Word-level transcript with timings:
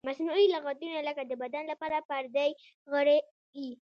مصنوعي 0.07 0.45
لغتونه 0.53 0.97
لکه 1.07 1.21
د 1.29 1.31
بدن 1.43 1.63
لپاره 1.71 1.97
پردی 2.09 2.49
غړی 2.91 3.19
وي. 3.59 3.71